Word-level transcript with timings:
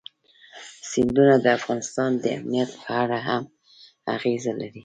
سیندونه 0.91 1.35
د 1.41 1.45
افغانستان 1.57 2.11
د 2.23 2.25
امنیت 2.37 2.69
په 2.83 2.91
اړه 3.03 3.17
هم 3.27 3.43
اغېز 4.15 4.43
لري. 4.61 4.79